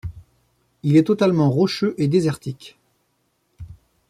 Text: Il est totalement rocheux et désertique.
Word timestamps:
Il 0.81 0.97
est 0.97 1.03
totalement 1.03 1.51
rocheux 1.51 1.93
et 1.99 2.07
désertique. 2.07 2.79